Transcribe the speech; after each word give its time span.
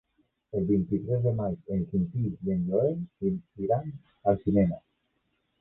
El 0.59 0.63
vint-i-tres 0.69 1.19
de 1.25 1.33
maig 1.41 1.69
en 1.75 1.83
Quintí 1.91 2.23
i 2.29 2.55
en 2.55 2.65
Joel 2.71 3.31
iran 3.67 3.93
al 4.33 4.41
cinema. 4.47 4.85